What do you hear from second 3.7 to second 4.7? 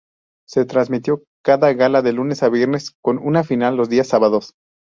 los días sábados.